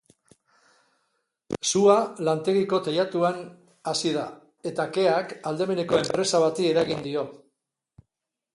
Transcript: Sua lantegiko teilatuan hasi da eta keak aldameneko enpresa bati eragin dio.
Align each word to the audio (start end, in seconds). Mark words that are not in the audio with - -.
Sua 1.71 1.97
lantegiko 2.29 2.79
teilatuan 2.87 3.37
hasi 3.93 4.13
da 4.15 4.25
eta 4.73 4.89
keak 4.97 5.37
aldameneko 5.51 6.01
enpresa 6.05 6.45
bati 6.47 6.69
eragin 6.73 7.05
dio. 7.11 7.27